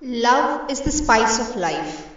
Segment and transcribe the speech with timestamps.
[0.00, 2.08] Love is the spice of life.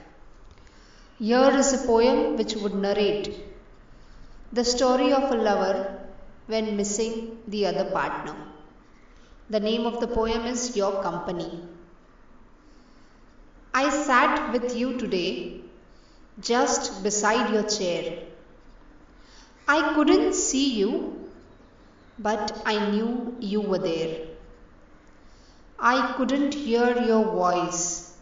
[1.17, 3.33] Here is a poem which would narrate
[4.53, 5.99] the story of a lover
[6.45, 8.35] when missing the other partner.
[9.49, 11.59] The name of the poem is Your Company.
[13.73, 15.61] I sat with you today
[16.39, 18.19] just beside your chair.
[19.67, 21.31] I couldn't see you,
[22.19, 24.30] but I knew you were there.
[25.83, 28.13] I couldn't hear your voice,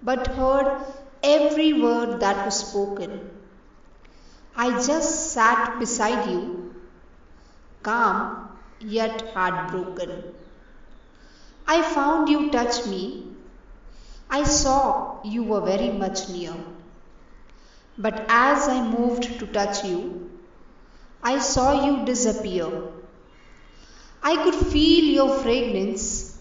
[0.00, 0.80] but heard
[1.24, 3.30] every word that was spoken.
[4.54, 6.72] I just sat beside you,
[7.82, 10.22] calm yet heartbroken.
[11.66, 13.26] I found you touch me.
[14.30, 16.54] I saw you were very much near.
[17.98, 20.30] But as I moved to touch you,
[21.24, 22.70] I saw you disappear.
[24.22, 26.33] I could feel your fragrance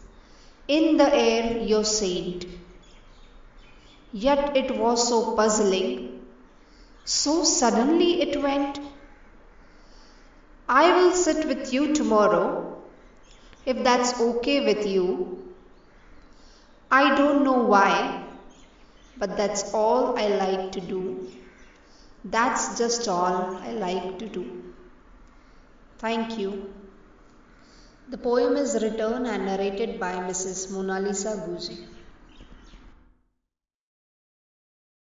[0.67, 2.45] in the air your saint.
[4.11, 6.21] Yet it was so puzzling,
[7.03, 8.79] so suddenly it went.
[10.69, 12.81] I will sit with you tomorrow,
[13.65, 15.53] if that's okay with you.
[16.89, 18.23] I don't know why,
[19.17, 21.31] but that's all I like to do.
[22.23, 24.73] That's just all I like to do.
[25.97, 26.73] Thank you.
[28.09, 30.69] The poem is written and narrated by Mrs.
[30.71, 31.87] Mona Lisa Guji.